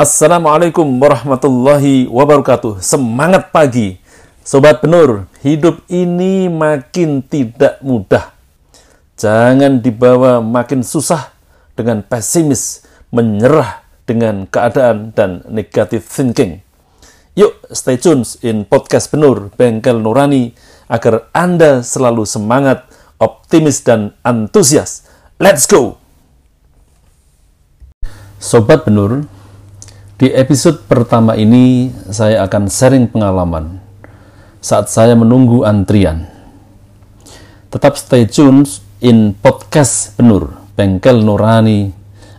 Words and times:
Assalamualaikum 0.00 0.96
warahmatullahi 0.96 2.08
wabarakatuh. 2.08 2.80
Semangat 2.80 3.52
pagi, 3.52 4.00
sobat 4.40 4.80
penur. 4.80 5.28
Hidup 5.44 5.84
ini 5.92 6.48
makin 6.48 7.20
tidak 7.20 7.76
mudah. 7.84 8.32
Jangan 9.20 9.84
dibawa 9.84 10.40
makin 10.40 10.80
susah 10.80 11.36
dengan 11.76 12.00
pesimis, 12.00 12.80
menyerah 13.12 13.84
dengan 14.08 14.48
keadaan 14.48 15.12
dan 15.12 15.44
negative 15.52 16.08
thinking. 16.08 16.64
Yuk, 17.36 17.60
stay 17.68 18.00
tune 18.00 18.24
in 18.40 18.64
podcast 18.64 19.12
penur 19.12 19.52
Bengkel 19.52 20.00
Nurani 20.00 20.56
agar 20.88 21.28
Anda 21.36 21.84
selalu 21.84 22.24
semangat, 22.24 22.88
optimis, 23.20 23.84
dan 23.84 24.16
antusias. 24.24 25.04
Let's 25.36 25.68
go! 25.68 26.00
Sobat 28.40 28.88
penur, 28.88 29.28
di 30.20 30.28
episode 30.36 30.84
pertama 30.84 31.32
ini, 31.32 31.88
saya 32.12 32.44
akan 32.44 32.68
sharing 32.68 33.08
pengalaman 33.08 33.80
saat 34.60 34.92
saya 34.92 35.16
menunggu 35.16 35.64
antrian. 35.64 36.28
Tetap 37.72 37.96
stay 37.96 38.28
tune 38.28 38.68
in 39.00 39.32
podcast 39.32 40.12
Penur, 40.20 40.60
Bengkel 40.76 41.24
Nurani, 41.24 41.88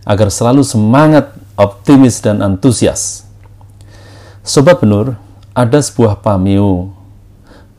agar 0.06 0.30
selalu 0.30 0.62
semangat, 0.62 1.34
optimis, 1.58 2.22
dan 2.22 2.38
antusias. 2.38 3.26
Sobat 4.46 4.78
Penur, 4.78 5.18
ada 5.50 5.82
sebuah 5.82 6.22
pameo 6.22 6.94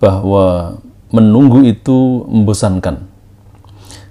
bahwa 0.03 0.83
menunggu 1.15 1.63
itu 1.63 2.27
membosankan. 2.27 3.07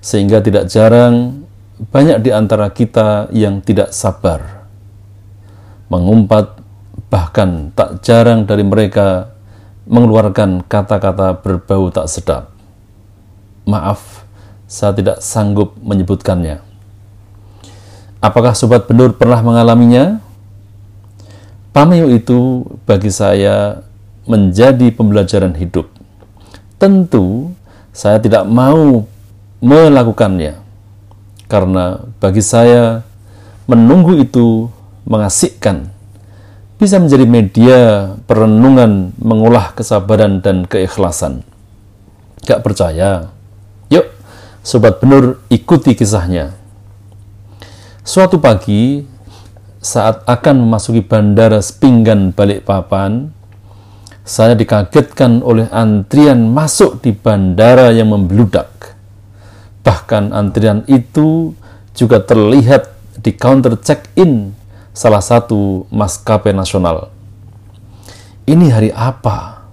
Sehingga 0.00 0.40
tidak 0.40 0.72
jarang 0.72 1.44
banyak 1.92 2.24
di 2.24 2.32
antara 2.32 2.72
kita 2.72 3.28
yang 3.28 3.60
tidak 3.60 3.92
sabar 3.92 4.61
mengumpat, 5.92 6.56
bahkan 7.12 7.68
tak 7.76 8.00
jarang 8.00 8.48
dari 8.48 8.64
mereka 8.64 9.36
mengeluarkan 9.84 10.64
kata-kata 10.64 11.36
berbau 11.44 11.92
tak 11.92 12.08
sedap. 12.08 12.48
Maaf, 13.68 14.24
saya 14.64 14.96
tidak 14.96 15.20
sanggup 15.20 15.76
menyebutkannya. 15.84 16.64
Apakah 18.24 18.56
Sobat 18.56 18.88
Benur 18.88 19.12
pernah 19.12 19.44
mengalaminya? 19.44 20.22
Pameo 21.76 22.08
itu 22.08 22.64
bagi 22.88 23.12
saya 23.12 23.84
menjadi 24.24 24.88
pembelajaran 24.94 25.52
hidup. 25.58 25.90
Tentu 26.80 27.52
saya 27.92 28.16
tidak 28.22 28.48
mau 28.48 29.04
melakukannya, 29.60 30.58
karena 31.46 32.02
bagi 32.18 32.42
saya 32.42 33.04
menunggu 33.68 34.18
itu 34.18 34.66
mengasihkan, 35.12 35.92
bisa 36.80 36.96
menjadi 36.96 37.28
media 37.28 37.78
perenungan 38.24 39.12
mengolah 39.20 39.76
kesabaran 39.76 40.40
dan 40.40 40.64
keikhlasan. 40.64 41.44
Gak 42.48 42.64
percaya? 42.64 43.28
Yuk, 43.92 44.08
Sobat 44.64 44.98
Benur 45.04 45.44
ikuti 45.52 45.92
kisahnya. 45.92 46.56
Suatu 48.02 48.40
pagi, 48.40 49.04
saat 49.78 50.24
akan 50.24 50.64
memasuki 50.64 51.04
bandara 51.04 51.62
Sepinggan 51.62 52.34
Balikpapan, 52.34 53.30
saya 54.26 54.54
dikagetkan 54.58 55.42
oleh 55.42 55.70
antrian 55.70 56.50
masuk 56.50 56.98
di 56.98 57.14
bandara 57.14 57.94
yang 57.94 58.10
membludak. 58.10 58.98
Bahkan 59.82 60.34
antrian 60.34 60.86
itu 60.90 61.54
juga 61.94 62.22
terlihat 62.22 62.90
di 63.22 63.34
counter 63.34 63.78
check-in 63.78 64.54
salah 64.92 65.24
satu 65.24 65.88
maskapai 65.88 66.52
nasional. 66.52 67.08
Ini 68.44 68.66
hari 68.72 68.90
apa? 68.92 69.64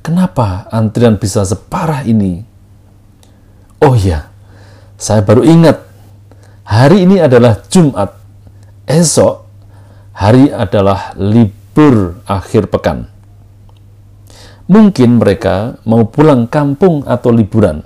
Kenapa 0.00 0.70
antrian 0.70 1.18
bisa 1.18 1.42
separah 1.42 2.06
ini? 2.06 2.44
Oh 3.82 3.98
iya, 3.98 4.30
saya 4.96 5.20
baru 5.20 5.42
ingat. 5.44 5.82
Hari 6.64 7.04
ini 7.04 7.20
adalah 7.20 7.60
Jumat. 7.68 8.16
Esok 8.88 9.44
hari 10.14 10.48
adalah 10.48 11.12
libur 11.18 12.22
akhir 12.24 12.70
pekan. 12.70 13.10
Mungkin 14.64 15.20
mereka 15.20 15.76
mau 15.84 16.08
pulang 16.08 16.48
kampung 16.48 17.04
atau 17.04 17.28
liburan. 17.28 17.84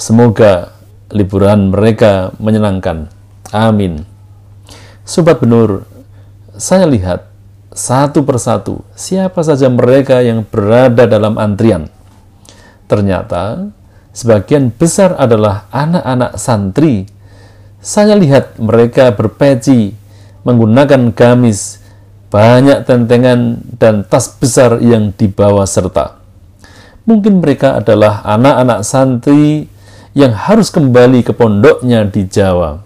Semoga 0.00 0.72
liburan 1.12 1.68
mereka 1.68 2.32
menyenangkan. 2.40 3.12
Amin. 3.52 4.09
Sobat 5.10 5.42
Benur, 5.42 5.90
saya 6.54 6.86
lihat 6.86 7.26
satu 7.74 8.22
persatu 8.22 8.86
siapa 8.94 9.42
saja 9.42 9.66
mereka 9.66 10.22
yang 10.22 10.46
berada 10.46 11.02
dalam 11.02 11.34
antrian. 11.34 11.90
Ternyata 12.86 13.74
sebagian 14.14 14.70
besar 14.70 15.18
adalah 15.18 15.66
anak-anak 15.74 16.38
santri. 16.38 17.10
Saya 17.82 18.14
lihat 18.14 18.62
mereka 18.62 19.10
berpeci, 19.10 19.90
menggunakan 20.46 21.10
gamis, 21.10 21.82
banyak 22.30 22.86
tentengan 22.86 23.58
dan 23.82 24.06
tas 24.06 24.30
besar 24.30 24.78
yang 24.78 25.10
dibawa 25.10 25.66
serta. 25.66 26.22
Mungkin 27.02 27.42
mereka 27.42 27.82
adalah 27.82 28.22
anak-anak 28.22 28.86
santri 28.86 29.66
yang 30.14 30.30
harus 30.30 30.70
kembali 30.70 31.26
ke 31.26 31.34
pondoknya 31.34 32.06
di 32.06 32.30
Jawa. 32.30 32.78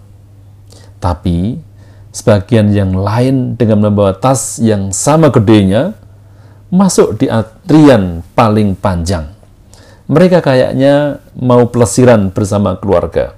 Tapi 1.04 1.73
Sebagian 2.14 2.70
yang 2.70 2.94
lain 2.94 3.58
dengan 3.58 3.90
membawa 3.90 4.14
tas 4.14 4.62
yang 4.62 4.94
sama 4.94 5.34
gedenya 5.34 5.98
masuk 6.70 7.18
di 7.18 7.26
antrian 7.26 8.22
paling 8.38 8.78
panjang. 8.78 9.34
Mereka 10.06 10.38
kayaknya 10.38 11.18
mau 11.34 11.66
pelesiran 11.66 12.30
bersama 12.30 12.78
keluarga. 12.78 13.34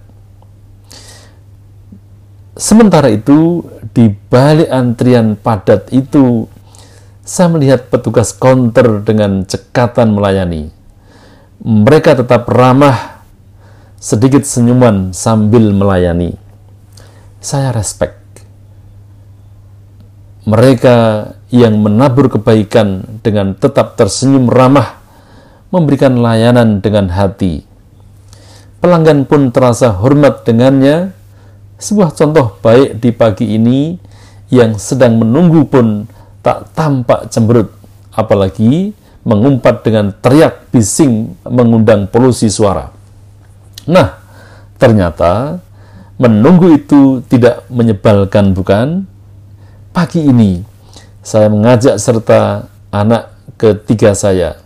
Sementara 2.53 3.09
itu, 3.09 3.65
di 3.97 4.13
balik 4.13 4.69
antrian 4.69 5.41
padat 5.41 5.89
itu, 5.93 6.45
saya 7.25 7.49
melihat 7.53 7.89
petugas 7.89 8.37
konter 8.37 9.01
dengan 9.01 9.45
cekatan 9.49 10.13
melayani. 10.13 10.69
Mereka 11.65 12.13
tetap 12.21 12.45
ramah, 12.49 13.25
sedikit 13.97 14.45
senyuman 14.45 15.17
sambil 15.17 15.73
melayani. 15.73 16.37
Saya 17.41 17.73
respect 17.73 18.26
mereka 20.47 21.29
yang 21.51 21.83
menabur 21.83 22.31
kebaikan 22.31 23.03
dengan 23.21 23.59
tetap 23.59 23.99
tersenyum 23.99 24.47
ramah, 24.47 25.03
memberikan 25.75 26.23
layanan 26.23 26.79
dengan 26.79 27.11
hati. 27.11 27.67
Pelanggan 28.79 29.27
pun 29.27 29.51
terasa 29.51 29.91
hormat 29.91 30.47
dengannya. 30.47 31.11
Sebuah 31.77 32.15
contoh 32.15 32.57
baik 32.63 33.03
di 33.03 33.11
pagi 33.13 33.59
ini 33.59 33.99
yang 34.49 34.79
sedang 34.79 35.19
menunggu 35.19 35.67
pun 35.67 36.07
tak 36.41 36.73
tampak 36.73 37.29
cemberut, 37.29 37.75
apalagi 38.15 38.95
mengumpat 39.27 39.83
dengan 39.83 40.15
teriak 40.15 40.71
bising 40.71 41.35
mengundang 41.43 42.07
polusi 42.07 42.47
suara. 42.47 42.95
Nah, 43.91 44.23
ternyata 44.79 45.59
menunggu 46.17 46.79
itu 46.79 47.21
tidak 47.27 47.67
menyebalkan 47.67 48.55
bukan? 48.55 49.16
Pagi 49.97 50.29
ini 50.29 50.61
saya 51.25 51.49
mengajak 51.49 51.97
serta 51.97 52.69
anak 52.93 53.33
ketiga 53.57 54.13
saya, 54.13 54.61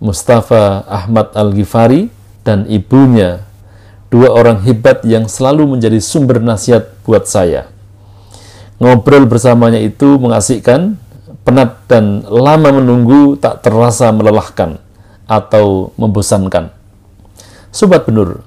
Mustafa 0.00 0.88
Ahmad 0.88 1.36
Al-Ghifari 1.36 2.08
dan 2.40 2.64
ibunya, 2.64 3.44
dua 4.08 4.32
orang 4.32 4.64
hebat 4.64 5.04
yang 5.04 5.28
selalu 5.28 5.76
menjadi 5.76 6.00
sumber 6.00 6.40
nasihat 6.40 6.96
buat 7.04 7.28
saya. 7.28 7.68
Ngobrol 8.80 9.28
bersamanya 9.28 9.76
itu 9.76 10.16
mengasihkan, 10.16 10.96
penat 11.44 11.84
dan 11.84 12.24
lama 12.24 12.80
menunggu 12.80 13.36
tak 13.36 13.60
terasa 13.60 14.08
melelahkan 14.08 14.80
atau 15.28 15.92
membosankan. 16.00 16.72
Sobat 17.68 18.08
Benur, 18.08 18.40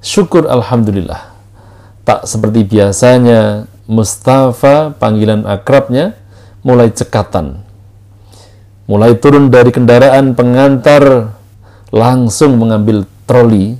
syukur 0.00 0.48
Alhamdulillah. 0.48 1.28
Tak 2.08 2.24
seperti 2.24 2.64
biasanya 2.64 3.68
Mustafa, 3.92 4.96
panggilan 4.96 5.44
akrabnya, 5.44 6.16
mulai 6.64 6.88
cekatan. 6.88 7.60
Mulai 8.88 9.20
turun 9.20 9.52
dari 9.52 9.68
kendaraan 9.68 10.32
pengantar, 10.32 11.36
langsung 11.92 12.56
mengambil 12.56 13.04
troli, 13.28 13.76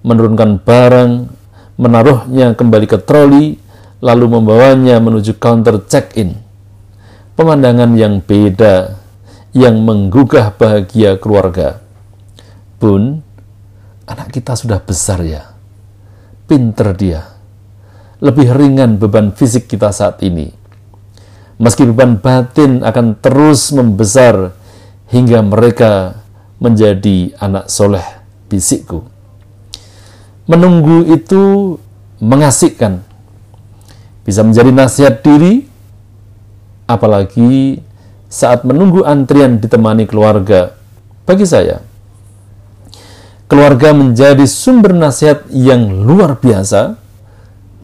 menurunkan 0.00 0.64
barang, 0.64 1.12
menaruhnya 1.76 2.56
kembali 2.56 2.86
ke 2.88 2.98
troli, 3.04 3.60
lalu 4.00 4.40
membawanya 4.40 4.96
menuju 4.96 5.36
counter 5.36 5.76
check-in. 5.84 6.40
Pemandangan 7.36 7.92
yang 8.00 8.24
beda, 8.24 8.96
yang 9.52 9.76
menggugah 9.84 10.56
bahagia 10.56 11.20
keluarga. 11.20 11.84
Bun, 12.80 13.20
anak 14.08 14.32
kita 14.32 14.56
sudah 14.56 14.80
besar 14.80 15.20
ya. 15.20 15.52
Pinter 16.48 16.96
dia 16.96 17.33
lebih 18.24 18.56
ringan 18.56 18.96
beban 18.96 19.36
fisik 19.36 19.68
kita 19.68 19.92
saat 19.92 20.24
ini. 20.24 20.48
Meski 21.60 21.84
beban 21.84 22.16
batin 22.16 22.80
akan 22.80 23.20
terus 23.20 23.68
membesar 23.76 24.56
hingga 25.12 25.44
mereka 25.44 26.24
menjadi 26.56 27.36
anak 27.36 27.68
soleh 27.68 28.02
bisikku. 28.48 29.04
Menunggu 30.48 31.04
itu 31.12 31.76
mengasihkan, 32.24 33.04
bisa 34.24 34.40
menjadi 34.40 34.72
nasihat 34.72 35.20
diri, 35.20 35.68
apalagi 36.88 37.80
saat 38.32 38.64
menunggu 38.64 39.04
antrian 39.04 39.60
ditemani 39.60 40.08
keluarga. 40.08 40.72
Bagi 41.24 41.44
saya, 41.48 41.80
keluarga 43.48 43.92
menjadi 43.96 44.44
sumber 44.44 44.92
nasihat 44.92 45.48
yang 45.52 46.04
luar 46.04 46.36
biasa, 46.36 47.03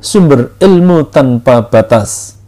sumber 0.01 0.57
ilmu 0.59 1.07
tanpa 1.09 1.63
batas 1.65 2.41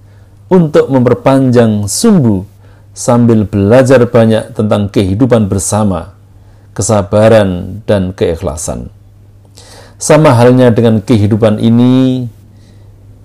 untuk 0.50 0.88
memperpanjang 0.88 1.86
sumbu 1.88 2.44
sambil 2.92 3.48
belajar 3.48 4.04
banyak 4.04 4.52
tentang 4.52 4.92
kehidupan 4.92 5.48
bersama, 5.48 6.12
kesabaran, 6.76 7.80
dan 7.88 8.12
keikhlasan. 8.12 8.92
Sama 9.96 10.34
halnya 10.34 10.74
dengan 10.74 10.98
kehidupan 10.98 11.62
ini, 11.62 12.26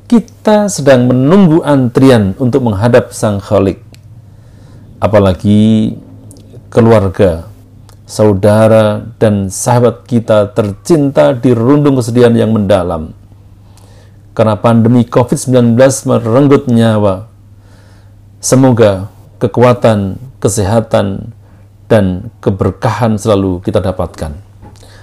kita 0.08 0.72
sedang 0.72 1.10
menunggu 1.10 1.66
antrian 1.66 2.32
untuk 2.40 2.64
menghadap 2.64 3.12
Sang 3.12 3.42
Khalik 3.42 3.88
apalagi 4.98 5.94
keluarga, 6.74 7.46
saudara, 8.06 9.02
dan 9.22 9.50
sahabat 9.50 10.06
kita 10.06 10.54
tercinta 10.54 11.34
di 11.34 11.54
rundung 11.54 11.98
kesedihan 11.98 12.34
yang 12.34 12.54
mendalam. 12.54 13.17
Karena 14.38 14.54
pandemi 14.54 15.02
COVID-19 15.02 15.74
merenggut 16.06 16.70
nyawa. 16.70 17.26
Semoga 18.38 19.10
kekuatan, 19.42 20.22
kesehatan, 20.38 21.34
dan 21.90 22.30
keberkahan 22.38 23.18
selalu 23.18 23.66
kita 23.66 23.82
dapatkan. 23.82 24.38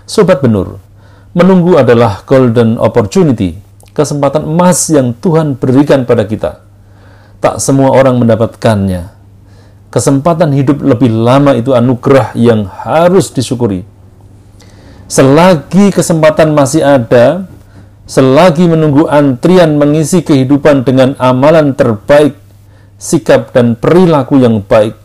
Sobat 0.06 0.38
Benur, 0.38 0.78
menunggu 1.34 1.74
adalah 1.74 2.22
golden 2.22 2.78
opportunity, 2.78 3.58
kesempatan 3.90 4.46
emas 4.46 4.86
yang 4.86 5.10
Tuhan 5.18 5.58
berikan 5.58 6.06
pada 6.06 6.22
kita. 6.22 6.62
Tak 7.42 7.58
semua 7.58 7.90
orang 7.90 8.22
mendapatkannya, 8.22 9.14
Kesempatan 9.94 10.50
hidup 10.50 10.82
lebih 10.82 11.06
lama 11.06 11.54
itu 11.54 11.70
anugerah 11.70 12.34
yang 12.34 12.66
harus 12.66 13.30
disyukuri. 13.30 13.86
Selagi 15.06 15.94
kesempatan 15.94 16.50
masih 16.50 16.82
ada, 16.82 17.46
selagi 18.04 18.68
menunggu 18.68 19.08
antrian 19.08 19.80
mengisi 19.80 20.20
kehidupan 20.20 20.84
dengan 20.84 21.16
amalan 21.16 21.72
terbaik, 21.72 22.36
sikap 23.00 23.56
dan 23.56 23.76
perilaku 23.76 24.40
yang 24.40 24.60
baik, 24.60 24.96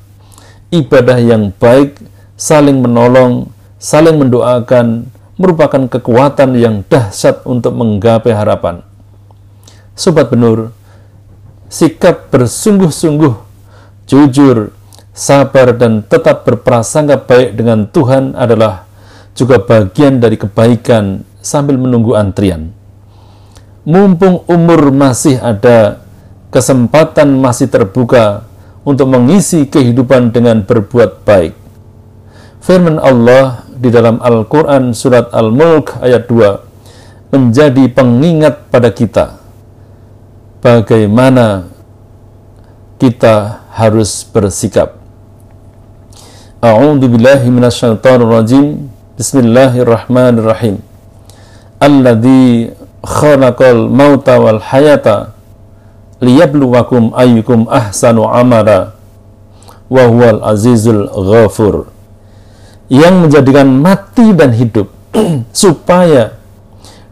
ibadah 0.71 1.19
yang 1.19 1.55
baik, 1.55 1.95
saling 2.35 2.83
menolong, 2.83 3.47
saling 3.79 4.19
mendoakan, 4.19 5.07
merupakan 5.39 5.87
kekuatan 5.87 6.59
yang 6.59 6.83
dahsyat 6.91 7.47
untuk 7.47 7.71
menggapai 7.75 8.35
harapan. 8.35 8.83
Sobat 9.95 10.27
Benur, 10.31 10.75
sikap 11.71 12.31
bersungguh-sungguh, 12.31 13.35
jujur, 14.07 14.75
sabar 15.15 15.75
dan 15.75 16.03
tetap 16.03 16.47
berprasangka 16.47 17.19
baik 17.23 17.55
dengan 17.55 17.87
Tuhan 17.87 18.35
adalah 18.35 18.87
juga 19.35 19.59
bagian 19.59 20.19
dari 20.19 20.35
kebaikan 20.35 21.23
sambil 21.39 21.79
menunggu 21.79 22.15
antrian. 22.15 22.78
Mumpung 23.87 24.43
umur 24.47 24.91
masih 24.91 25.39
ada, 25.39 26.03
kesempatan 26.51 27.31
masih 27.39 27.71
terbuka 27.71 28.43
untuk 28.83 29.07
mengisi 29.07 29.67
kehidupan 29.67 30.35
dengan 30.35 30.65
berbuat 30.65 31.23
baik. 31.23 31.55
Firman 32.59 32.99
Allah 32.99 33.63
di 33.71 33.87
dalam 33.87 34.19
Al-Quran 34.19 34.91
Surat 34.91 35.31
Al-Mulk 35.31 36.03
ayat 36.03 36.27
2 36.27 37.31
menjadi 37.31 37.87
pengingat 37.93 38.67
pada 38.67 38.91
kita 38.91 39.39
bagaimana 40.59 41.71
kita 42.99 43.63
harus 43.71 44.27
bersikap. 44.27 44.99
A'udzu 46.59 47.07
billahi. 47.07 47.47
Bismillahirrahmanirrahim. 49.19 50.83
Alladzi 51.79 52.75
khalaqal 53.03 53.87
mauta 53.87 54.39
wal 54.39 54.59
hayata 54.59 55.35
liyabluwakum 56.19 57.15
ayyukum 57.15 57.67
ahsanu 57.71 58.27
amala 58.27 58.95
wa 59.87 60.03
huwal 60.05 60.43
azizul 60.43 61.07
ghafur. 61.07 61.89
Yang 62.89 63.15
menjadikan 63.21 63.69
mati 63.69 64.33
dan 64.33 64.51
hidup 64.51 64.89
supaya 65.53 66.35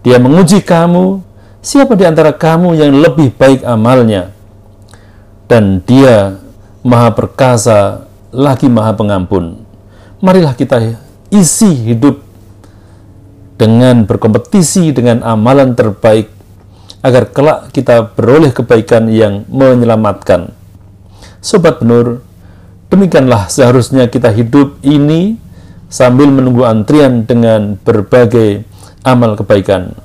dia 0.02 0.18
menguji 0.18 0.66
kamu 0.66 1.22
siapa 1.62 1.94
di 1.94 2.06
antara 2.06 2.34
kamu 2.34 2.74
yang 2.80 2.92
lebih 2.98 3.34
baik 3.38 3.62
amalnya 3.62 4.34
dan 5.48 5.80
dia 5.86 6.40
maha 6.84 7.14
perkasa 7.14 8.08
lagi 8.34 8.68
maha 8.68 8.94
pengampun. 8.94 9.64
Marilah 10.20 10.58
kita 10.58 10.98
isi 11.32 11.94
hidup 11.94 12.27
dengan 13.58 14.06
berkompetisi 14.06 14.94
dengan 14.94 15.26
amalan 15.26 15.74
terbaik 15.74 16.30
agar 17.02 17.30
kelak 17.34 17.74
kita 17.74 18.14
beroleh 18.14 18.54
kebaikan 18.54 19.10
yang 19.10 19.46
menyelamatkan. 19.50 20.54
Sobat 21.42 21.82
Benur, 21.82 22.22
demikianlah 22.90 23.50
seharusnya 23.50 24.10
kita 24.10 24.34
hidup 24.34 24.82
ini 24.82 25.38
sambil 25.90 26.30
menunggu 26.30 26.66
antrian 26.66 27.26
dengan 27.26 27.78
berbagai 27.82 28.66
amal 29.02 29.38
kebaikan. 29.38 29.98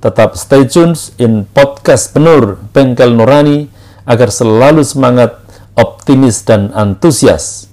Tetap 0.00 0.36
stay 0.36 0.68
tune 0.68 0.96
in 1.20 1.48
podcast 1.48 2.12
Benur 2.12 2.60
Bengkel 2.72 3.16
Nurani 3.16 3.68
agar 4.06 4.30
selalu 4.30 4.86
semangat, 4.86 5.40
optimis, 5.74 6.46
dan 6.46 6.70
antusias 6.76 7.66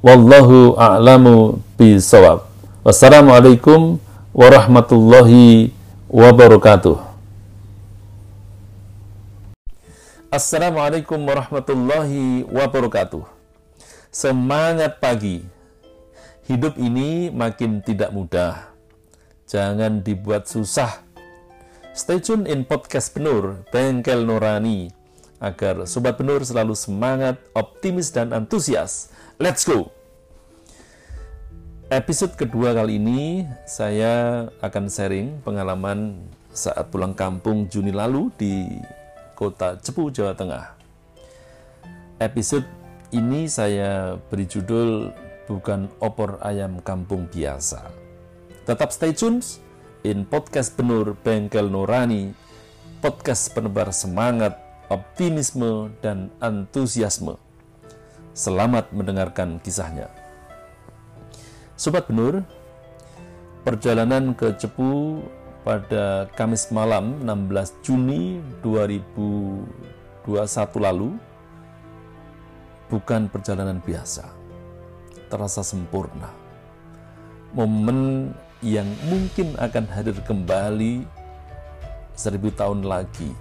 Wallahu 0.00 0.80
a'lamu 0.80 1.60
bisawab. 1.76 2.48
Wassalamualaikum 2.80 4.00
warahmatullahi 4.30 5.74
wabarakatuh. 6.06 7.02
Assalamualaikum 10.30 11.18
warahmatullahi 11.18 12.46
wabarakatuh. 12.46 13.26
Semangat 14.14 15.02
pagi. 15.02 15.42
Hidup 16.46 16.78
ini 16.78 17.30
makin 17.30 17.82
tidak 17.82 18.14
mudah. 18.14 18.70
Jangan 19.50 20.06
dibuat 20.06 20.46
susah. 20.46 21.02
Stay 21.90 22.22
tune 22.22 22.46
in 22.46 22.62
podcast 22.62 23.10
Penur, 23.10 23.66
Bengkel 23.74 24.22
Nurani, 24.22 24.94
agar 25.42 25.90
Sobat 25.90 26.14
Penur 26.14 26.46
selalu 26.46 26.78
semangat, 26.78 27.42
optimis, 27.50 28.14
dan 28.14 28.30
antusias 28.30 29.10
Let's 29.42 29.66
go! 29.66 29.99
Episode 31.90 32.38
kedua 32.38 32.70
kali 32.70 33.02
ini 33.02 33.42
saya 33.66 34.46
akan 34.62 34.86
sharing 34.86 35.42
pengalaman 35.42 36.22
saat 36.54 36.86
pulang 36.86 37.18
kampung 37.18 37.66
Juni 37.66 37.90
lalu 37.90 38.30
di 38.38 38.62
kota 39.34 39.74
Cepu, 39.74 40.06
Jawa 40.14 40.30
Tengah. 40.38 40.70
Episode 42.22 42.62
ini 43.10 43.50
saya 43.50 44.14
beri 44.30 44.46
judul 44.46 45.10
bukan 45.50 45.90
opor 45.98 46.38
ayam 46.46 46.78
kampung 46.78 47.26
biasa. 47.26 47.90
Tetap 48.70 48.94
stay 48.94 49.10
tune 49.10 49.42
in 50.06 50.22
podcast 50.22 50.78
Benur 50.78 51.18
Bengkel 51.26 51.66
Nurani, 51.66 52.30
podcast 53.02 53.50
penebar 53.50 53.90
semangat, 53.90 54.54
optimisme, 54.94 55.90
dan 55.98 56.30
antusiasme. 56.38 57.34
Selamat 58.30 58.94
mendengarkan 58.94 59.58
kisahnya. 59.58 60.19
Sobat 61.80 62.12
Benur, 62.12 62.44
perjalanan 63.64 64.36
ke 64.36 64.52
Cepu 64.52 65.24
pada 65.64 66.28
Kamis 66.36 66.68
malam 66.68 67.24
16 67.24 67.80
Juni 67.80 68.36
2021 68.60 69.64
lalu 70.76 71.16
bukan 72.92 73.32
perjalanan 73.32 73.80
biasa. 73.80 74.28
Terasa 75.32 75.64
sempurna. 75.64 76.28
Momen 77.56 78.28
yang 78.60 78.84
mungkin 79.08 79.56
akan 79.56 79.88
hadir 79.88 80.20
kembali 80.20 81.08
seribu 82.12 82.52
tahun 82.52 82.84
lagi. 82.84 83.32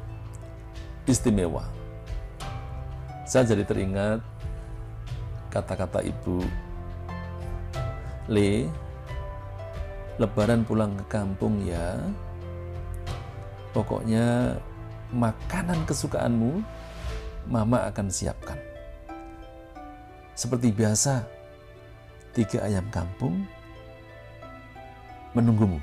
Istimewa. 1.03 1.67
Saya 3.27 3.51
jadi 3.51 3.67
teringat 3.67 4.23
kata-kata 5.51 5.99
ibu 6.07 6.68
Le 8.29 8.69
lebaran 10.21 10.61
pulang 10.61 10.93
ke 10.99 11.05
kampung 11.09 11.63
ya 11.65 11.97
pokoknya 13.73 14.59
makanan 15.15 15.79
kesukaanmu 15.87 16.61
Mama 17.49 17.89
akan 17.89 18.13
siapkan. 18.13 18.61
Seperti 20.37 20.69
biasa, 20.69 21.25
tiga 22.37 22.61
ayam 22.61 22.85
kampung 22.93 23.41
menunggumu. 25.33 25.81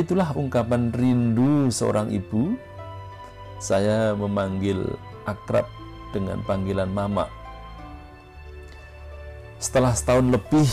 Itulah 0.00 0.32
ungkapan 0.32 0.88
rindu 0.88 1.68
seorang 1.68 2.08
ibu. 2.08 2.56
Saya 3.60 4.16
memanggil 4.16 4.96
akrab 5.28 5.68
dengan 6.16 6.40
panggilan 6.48 6.88
mama. 6.88 7.28
Setelah 9.62 9.94
setahun 9.94 10.26
lebih 10.26 10.66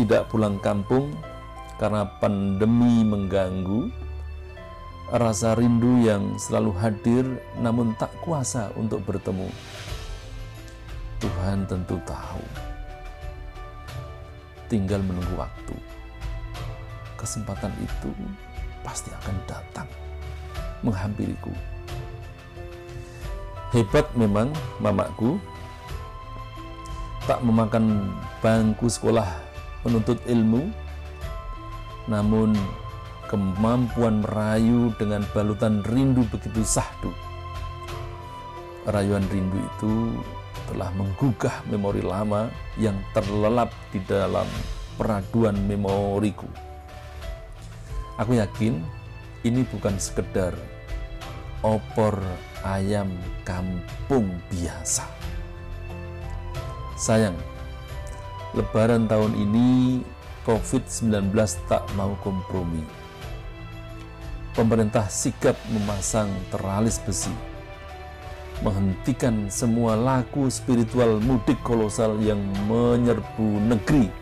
tidak 0.00 0.32
pulang 0.32 0.56
kampung 0.64 1.12
karena 1.76 2.08
pandemi 2.24 3.04
mengganggu, 3.04 3.92
rasa 5.12 5.52
rindu 5.52 6.00
yang 6.00 6.40
selalu 6.40 6.72
hadir 6.80 7.24
namun 7.60 7.92
tak 8.00 8.08
kuasa 8.24 8.72
untuk 8.80 9.04
bertemu. 9.04 9.44
Tuhan 11.20 11.68
tentu 11.68 12.00
tahu. 12.08 12.40
Tinggal 14.72 15.04
menunggu 15.04 15.36
waktu. 15.36 15.76
Kesempatan 17.20 17.76
itu 17.76 18.08
pasti 18.80 19.12
akan 19.20 19.36
datang 19.44 19.88
menghampiriku. 20.80 21.52
Hebat 23.76 24.08
memang 24.16 24.48
mamaku 24.80 25.36
tak 27.28 27.40
memakan 27.44 28.14
bangku 28.40 28.88
sekolah 28.88 29.28
menuntut 29.84 30.20
ilmu 30.28 30.70
namun 32.08 32.56
kemampuan 33.30 34.26
merayu 34.26 34.90
dengan 34.98 35.22
balutan 35.30 35.86
rindu 35.86 36.26
begitu 36.26 36.66
sahdu. 36.66 37.14
Rayuan 38.90 39.22
rindu 39.30 39.54
itu 39.60 39.92
telah 40.66 40.90
menggugah 40.98 41.62
memori 41.70 42.02
lama 42.02 42.50
yang 42.74 42.98
terlelap 43.14 43.70
di 43.94 44.02
dalam 44.02 44.46
peraduan 44.98 45.54
memoriku. 45.70 46.50
Aku 48.18 48.34
yakin 48.34 48.82
ini 49.46 49.62
bukan 49.70 49.94
sekedar 50.02 50.52
opor 51.62 52.18
ayam 52.66 53.14
kampung 53.46 54.26
biasa. 54.50 55.19
Sayang, 57.00 57.32
lebaran 58.52 59.08
tahun 59.08 59.32
ini 59.32 60.04
COVID-19 60.44 61.32
tak 61.64 61.88
mau 61.96 62.12
kompromi 62.20 62.84
pemerintah 64.52 65.08
sigap 65.08 65.56
memasang 65.72 66.28
teralis 66.52 67.00
besi, 67.00 67.32
menghentikan 68.60 69.48
semua 69.48 69.96
laku 69.96 70.52
spiritual 70.52 71.22
mudik 71.24 71.56
kolosal 71.64 72.20
yang 72.20 72.40
menyerbu 72.68 73.48
negeri 73.64 74.12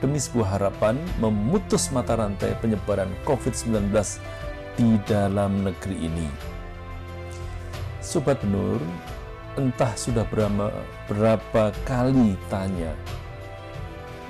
demi 0.00 0.16
sebuah 0.16 0.56
harapan 0.56 0.96
memutus 1.20 1.92
mata 1.92 2.16
rantai 2.16 2.56
penyebaran 2.64 3.12
COVID-19 3.28 3.92
di 4.80 4.96
dalam 5.04 5.68
negeri 5.68 6.08
ini. 6.08 6.28
Sobat 8.02 8.40
Nur, 8.48 8.82
entah 9.58 9.92
sudah 9.96 10.24
berapa, 10.28 10.72
berapa 11.08 11.72
kali 11.84 12.36
tanya, 12.48 12.96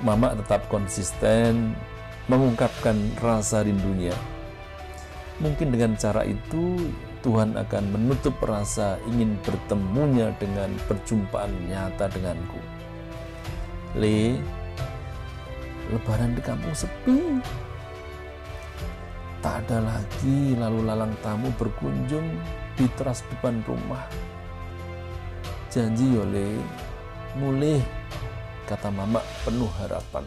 Mama 0.03 0.35
tetap 0.35 0.67
konsisten 0.67 1.71
mengungkapkan 2.27 2.95
rasa 3.23 3.63
rindunya 3.63 4.15
Mungkin 5.41 5.73
dengan 5.73 5.97
cara 5.97 6.21
itu 6.27 6.93
Tuhan 7.25 7.57
akan 7.57 7.83
menutup 7.95 8.35
rasa 8.43 8.99
ingin 9.09 9.39
bertemunya 9.41 10.35
dengan 10.37 10.69
perjumpaan 10.85 11.49
nyata 11.71 12.11
denganku. 12.11 12.59
Le, 13.97 14.37
lebaran 15.89 16.37
di 16.37 16.41
kampung 16.43 16.75
sepi. 16.75 17.39
Tak 19.43 19.67
ada 19.67 19.83
lagi 19.83 20.55
lalu 20.55 20.79
lalang 20.87 21.11
tamu 21.19 21.51
berkunjung 21.55 22.27
di 22.77 22.85
teras 22.95 23.25
depan 23.27 23.59
rumah. 23.65 24.05
Janji 25.73 26.05
oleh 26.13 26.53
mulai, 27.33 27.81
kata 28.69 28.93
mama 28.93 29.17
penuh 29.41 29.73
harapan. 29.81 30.21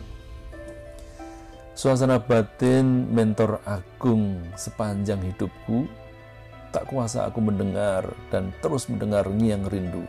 Suasana 1.70 2.18
batin 2.18 3.06
mentor 3.14 3.62
agung 3.62 4.42
sepanjang 4.58 5.22
hidupku 5.22 5.86
tak 6.74 6.90
kuasa 6.90 7.30
aku 7.30 7.38
mendengar 7.38 8.10
dan 8.34 8.50
terus 8.58 8.90
mendengar 8.90 9.22
ngiang 9.30 9.70
rindu. 9.70 10.02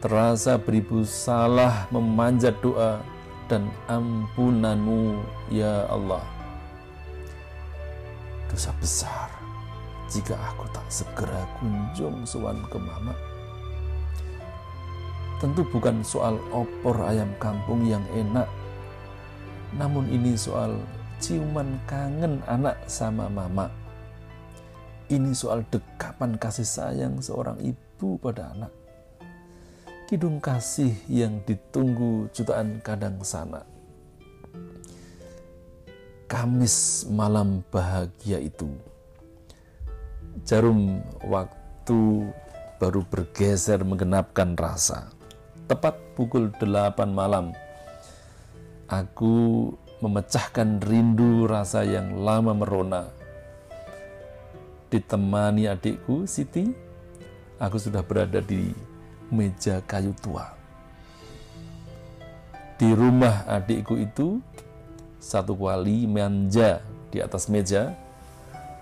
Terasa 0.00 0.56
beribu 0.56 1.04
salah 1.04 1.84
memanjat 1.92 2.56
doa 2.64 3.04
dan 3.52 3.68
ampunanmu 3.84 5.20
ya 5.52 5.84
Allah. 5.92 6.24
Dosa 8.48 8.72
besar 8.80 9.28
jika 10.08 10.40
aku 10.40 10.64
tak 10.72 10.88
segera 10.88 11.44
kunjung 11.60 12.24
sowan 12.24 12.64
ke 12.64 12.80
mama. 12.80 13.29
Tentu 15.40 15.64
bukan 15.72 16.04
soal 16.04 16.36
opor 16.52 17.00
ayam 17.00 17.32
kampung 17.40 17.88
yang 17.88 18.04
enak 18.12 18.44
namun 19.78 20.10
ini 20.10 20.34
soal 20.34 20.74
ciuman 21.22 21.78
kangen 21.86 22.42
anak 22.50 22.74
sama 22.90 23.30
mama. 23.30 23.70
Ini 25.10 25.30
soal 25.34 25.62
dekapan 25.70 26.38
kasih 26.38 26.66
sayang 26.66 27.18
seorang 27.22 27.58
ibu 27.62 28.18
pada 28.18 28.54
anak. 28.54 28.72
Kidung 30.10 30.42
kasih 30.42 30.90
yang 31.06 31.38
ditunggu 31.46 32.30
jutaan 32.34 32.82
kadang 32.82 33.22
sana. 33.22 33.62
Kamis 36.30 37.06
malam 37.10 37.62
bahagia 37.70 38.38
itu. 38.38 38.70
Jarum 40.46 41.02
waktu 41.26 42.30
baru 42.78 43.02
bergeser 43.06 43.82
menggenapkan 43.82 44.54
rasa. 44.54 45.19
Tepat 45.70 46.18
pukul 46.18 46.50
8 46.50 46.98
malam 47.14 47.54
Aku 48.90 49.70
memecahkan 50.02 50.82
rindu 50.82 51.46
rasa 51.46 51.86
yang 51.86 52.26
lama 52.26 52.50
merona. 52.58 53.06
Ditemani 54.90 55.70
adikku 55.70 56.26
Siti, 56.26 56.74
aku 57.62 57.78
sudah 57.78 58.02
berada 58.02 58.42
di 58.42 58.74
meja 59.30 59.78
kayu 59.86 60.10
tua. 60.18 60.50
Di 62.74 62.90
rumah 62.90 63.46
adikku 63.46 63.94
itu, 63.94 64.42
satu 65.22 65.54
kuali 65.54 66.02
manja 66.10 66.82
di 67.14 67.22
atas 67.22 67.46
meja, 67.46 67.94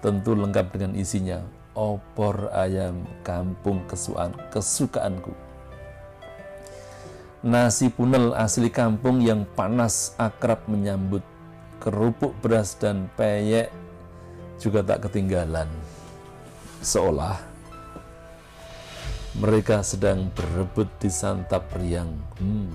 tentu 0.01 0.33
lengkap 0.33 0.73
dengan 0.73 0.97
isinya 0.97 1.45
opor 1.77 2.49
ayam 2.57 3.05
kampung 3.21 3.85
kesukaan, 3.85 4.33
kesukaanku 4.49 5.48
nasi 7.39 7.87
punel 7.87 8.35
asli 8.35 8.67
kampung 8.67 9.23
yang 9.23 9.47
panas 9.55 10.19
akrab 10.19 10.67
menyambut 10.67 11.23
kerupuk 11.79 12.35
beras 12.43 12.75
dan 12.75 13.07
peyek 13.15 13.71
juga 14.59 14.83
tak 14.83 15.07
ketinggalan. 15.07 15.71
Seolah 16.83 17.39
mereka 19.39 19.87
sedang 19.87 20.35
berebut 20.35 20.91
di 20.99 21.11
santap 21.11 21.71
riang. 21.79 22.11
Hmm. 22.43 22.71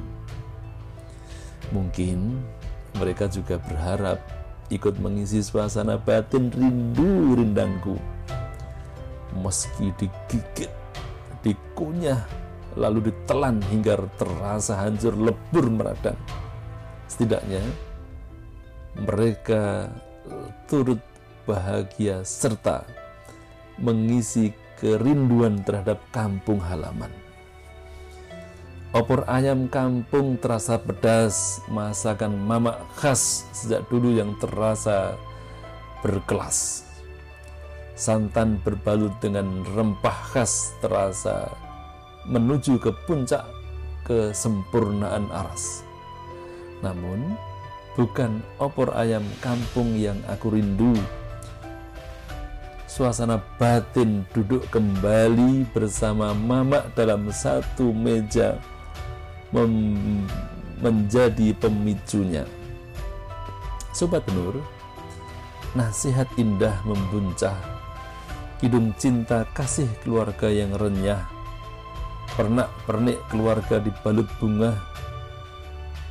mungkin 1.72 2.44
mereka 3.00 3.26
juga 3.26 3.58
berharap 3.58 4.22
ikut 4.70 5.00
mengisi 5.02 5.42
suasana 5.42 5.98
batin 5.98 6.54
rindu 6.54 7.36
rindangku. 7.36 7.98
Meski 9.42 9.90
digigit 9.98 10.70
dikunyah 11.42 12.43
lalu 12.76 13.12
ditelan 13.12 13.62
hingga 13.70 14.06
terasa 14.18 14.80
hancur 14.82 15.14
lebur 15.16 15.70
meradang. 15.70 16.18
Setidaknya 17.08 17.62
mereka 18.98 19.90
turut 20.70 21.02
bahagia 21.44 22.24
serta 22.24 22.88
mengisi 23.82 24.54
kerinduan 24.80 25.62
terhadap 25.66 26.00
kampung 26.14 26.62
halaman. 26.62 27.10
Opor 28.94 29.26
ayam 29.26 29.66
kampung 29.74 30.38
terasa 30.38 30.78
pedas, 30.78 31.58
masakan 31.66 32.38
mama 32.38 32.78
khas 32.94 33.50
sejak 33.50 33.82
dulu 33.90 34.14
yang 34.14 34.38
terasa 34.38 35.18
berkelas. 36.06 36.86
Santan 37.98 38.62
berbalut 38.62 39.18
dengan 39.18 39.66
rempah 39.74 40.38
khas 40.38 40.78
terasa 40.78 41.50
menuju 42.28 42.80
ke 42.80 42.92
puncak 43.08 43.44
kesempurnaan 44.04 45.32
aras. 45.32 45.84
Namun, 46.84 47.40
bukan 47.96 48.44
opor 48.60 48.92
ayam 48.96 49.24
kampung 49.40 49.96
yang 49.96 50.20
aku 50.28 50.54
rindu. 50.54 50.96
suasana 52.94 53.42
batin 53.58 54.22
duduk 54.38 54.70
kembali 54.70 55.66
bersama 55.74 56.30
mama 56.38 56.86
dalam 56.94 57.26
satu 57.34 57.90
meja 57.90 58.62
menjadi 60.78 61.58
pemicunya. 61.58 62.46
Sobat 63.98 64.22
Nur, 64.38 64.62
nasihat 65.74 66.30
indah 66.38 66.86
membuncah, 66.86 67.58
hidung 68.62 68.94
cinta 69.02 69.42
kasih 69.58 69.90
keluarga 70.06 70.54
yang 70.54 70.78
renyah, 70.78 71.33
pernak-pernik 72.34 73.20
keluarga 73.30 73.78
dibalut 73.78 74.26
bunga, 74.42 74.74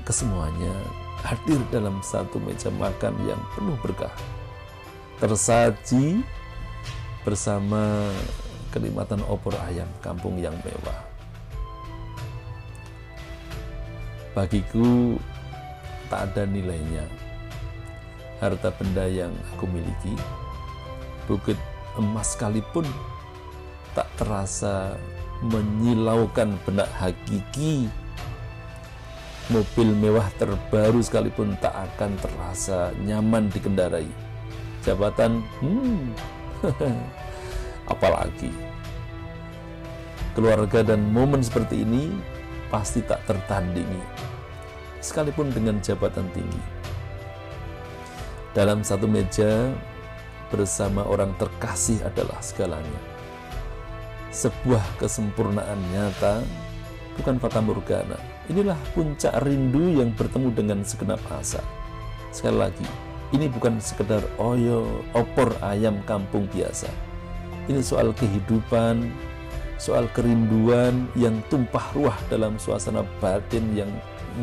kesemuanya 0.07 0.75
hadir 1.23 1.59
dalam 1.71 2.03
satu 2.03 2.39
meja 2.43 2.71
makan 2.71 3.15
yang 3.27 3.39
penuh 3.55 3.79
berkah. 3.83 4.13
Tersaji 5.23 6.23
bersama 7.23 8.11
kenikmatan 8.75 9.23
opor 9.31 9.55
ayam 9.71 9.87
kampung 10.03 10.39
yang 10.43 10.55
mewah. 10.67 11.01
Bagiku 14.35 15.21
tak 16.09 16.33
ada 16.33 16.49
nilainya 16.49 17.05
harta 18.43 18.75
benda 18.75 19.07
yang 19.07 19.31
aku 19.55 19.71
miliki. 19.71 20.19
Bukit 21.31 21.55
emas 21.95 22.35
sekalipun 22.35 22.83
tak 23.95 24.11
terasa 24.19 24.99
menyilaukan 25.43 26.55
benak 26.63 26.89
hakiki. 26.97 27.91
Mobil 29.51 29.91
mewah 29.99 30.31
terbaru 30.39 31.03
sekalipun 31.03 31.59
tak 31.59 31.75
akan 31.75 32.15
terasa 32.23 32.95
nyaman 33.03 33.51
dikendarai. 33.51 34.07
Jabatan, 34.87 35.43
hmm, 35.61 36.15
apalagi. 37.93 38.51
Keluarga 40.33 40.81
dan 40.81 41.13
momen 41.13 41.45
seperti 41.45 41.85
ini 41.85 42.09
pasti 42.73 43.05
tak 43.05 43.21
tertandingi, 43.29 44.01
sekalipun 45.05 45.53
dengan 45.53 45.77
jabatan 45.85 46.25
tinggi. 46.33 46.65
Dalam 48.57 48.81
satu 48.81 49.05
meja 49.05 49.69
bersama 50.49 51.05
orang 51.05 51.37
terkasih 51.37 52.01
adalah 52.09 52.41
segalanya. 52.41 53.12
Sebuah 54.33 54.97
kesempurnaan 54.97 55.77
nyata, 55.93 56.41
bukan 57.21 57.37
fata 57.37 57.61
morgana. 57.61 58.17
Inilah 58.49 58.81
puncak 58.97 59.45
rindu 59.45 59.93
yang 60.01 60.17
bertemu 60.17 60.49
dengan 60.57 60.81
segenap 60.81 61.21
asa. 61.29 61.61
Sekali 62.33 62.57
lagi, 62.57 62.89
ini 63.37 63.45
bukan 63.53 63.77
sekedar 63.77 64.25
oyo, 64.41 65.05
opor 65.13 65.53
ayam 65.61 66.01
kampung 66.09 66.49
biasa. 66.49 66.89
Ini 67.69 67.85
soal 67.85 68.17
kehidupan, 68.17 69.13
soal 69.77 70.09
kerinduan 70.17 71.13
yang 71.13 71.45
tumpah 71.53 71.93
ruah 71.93 72.17
dalam 72.33 72.57
suasana 72.57 73.05
batin 73.21 73.69
yang 73.77 73.93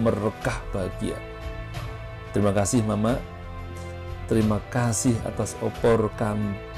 merekah 0.05 0.61
bahagia. 0.69 1.17
Terima 2.29 2.53
kasih 2.53 2.85
Mama, 2.85 3.17
terima 4.29 4.61
kasih 4.69 5.17
atas 5.25 5.57
opor 5.65 6.13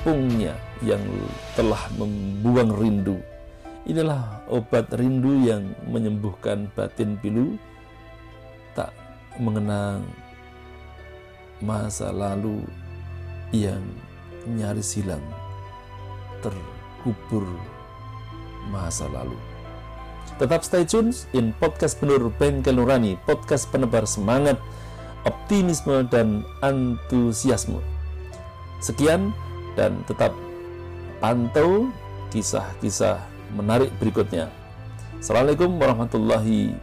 kampungnya 0.01 0.58
yang 0.81 1.05
telah 1.53 1.86
membuang 1.93 2.74
rindu. 2.74 3.22
Inilah 3.86 4.41
obat 4.50 4.89
rindu 4.98 5.46
yang 5.46 5.77
menyembuhkan 5.86 6.74
batin 6.74 7.22
pilu, 7.22 7.53
tak 8.74 8.89
mengenang 9.38 10.01
masa 11.62 12.10
lalu 12.10 12.65
yang 13.53 13.86
nyaris 14.50 14.98
hilang, 14.98 15.22
terkubur 16.41 17.46
masa 18.74 19.05
lalu. 19.05 19.38
Tetap 20.41 20.65
stay 20.65 20.81
tune 20.81 21.13
in 21.38 21.53
podcast 21.62 22.02
penur 22.02 22.34
Bengkel 22.41 22.82
Nurani, 22.82 23.21
podcast 23.30 23.69
penebar 23.69 24.10
semangat, 24.10 24.58
optimisme, 25.30 26.10
dan 26.10 26.41
antusiasme. 26.65 27.78
Sekian 28.82 29.30
dan 29.75 30.03
tetap 30.05 30.36
pantau 31.23 31.88
kisah-kisah 32.34 33.19
menarik 33.55 33.91
berikutnya. 33.99 34.47
Assalamualaikum 35.21 35.77
warahmatullahi 35.77 36.73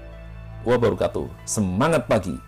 wabarakatuh. 0.62 1.26
Semangat 1.48 2.06
pagi! 2.06 2.47